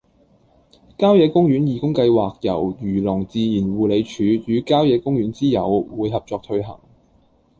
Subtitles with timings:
[0.97, 6.79] 郊野公園義工計劃由漁農自然護理署與郊野公園之友會合作推行